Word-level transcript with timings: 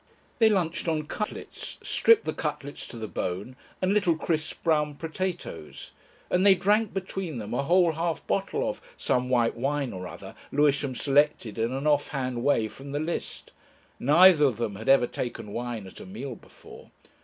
They 0.39 0.49
lunched 0.49 0.87
on 0.87 1.03
cutlets 1.05 1.77
stripped 1.83 2.25
the 2.25 2.33
cutlets 2.33 2.87
to 2.87 2.97
the 2.97 3.07
bone 3.07 3.55
and 3.83 3.93
little 3.93 4.15
crisp 4.17 4.63
brown 4.63 4.95
potatoes, 4.95 5.91
and 6.31 6.43
they 6.43 6.55
drank 6.55 6.91
between 6.91 7.37
them 7.37 7.53
a 7.53 7.61
whole 7.61 7.91
half 7.91 8.25
bottle 8.25 8.67
of 8.67 8.81
some 8.97 9.29
white 9.29 9.55
wine 9.55 9.93
or 9.93 10.07
other, 10.07 10.33
Lewisham 10.51 10.95
selected 10.95 11.59
in 11.59 11.71
an 11.71 11.85
off 11.85 12.07
hand 12.07 12.43
way 12.43 12.67
from 12.67 12.93
the 12.93 12.99
list. 12.99 13.51
Neither 13.99 14.45
of 14.45 14.57
them 14.57 14.75
had 14.75 14.89
ever 14.89 15.05
taken 15.05 15.53
wine 15.53 15.85
at 15.85 15.99
a 15.99 16.07
meal 16.07 16.33
before. 16.33 16.89